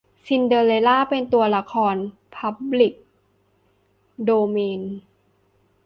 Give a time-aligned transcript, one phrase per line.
[0.25, 1.95] ซินเดอเรลล่า เป็นตัวละคร
[2.35, 2.93] พับลิก
[4.23, 4.81] โดเมน